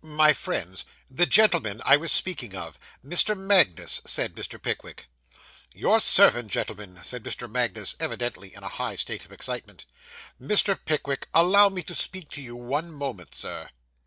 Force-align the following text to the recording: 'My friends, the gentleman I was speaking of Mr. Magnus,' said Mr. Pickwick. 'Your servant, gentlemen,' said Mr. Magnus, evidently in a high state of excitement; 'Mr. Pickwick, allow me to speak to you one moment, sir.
'My 0.00 0.32
friends, 0.32 0.86
the 1.10 1.26
gentleman 1.26 1.82
I 1.84 1.98
was 1.98 2.10
speaking 2.12 2.56
of 2.56 2.78
Mr. 3.04 3.36
Magnus,' 3.36 4.00
said 4.06 4.34
Mr. 4.34 4.56
Pickwick. 4.58 5.04
'Your 5.74 6.00
servant, 6.00 6.50
gentlemen,' 6.50 6.98
said 7.02 7.22
Mr. 7.22 7.46
Magnus, 7.46 7.94
evidently 8.00 8.54
in 8.54 8.62
a 8.62 8.68
high 8.68 8.96
state 8.96 9.26
of 9.26 9.32
excitement; 9.32 9.84
'Mr. 10.42 10.78
Pickwick, 10.82 11.28
allow 11.34 11.68
me 11.68 11.82
to 11.82 11.94
speak 11.94 12.30
to 12.30 12.40
you 12.40 12.56
one 12.56 12.90
moment, 12.90 13.34
sir. 13.34 13.68